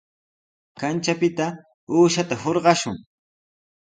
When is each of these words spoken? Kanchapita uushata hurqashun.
Kanchapita 0.83 1.45
uushata 1.97 2.39
hurqashun. 2.45 2.97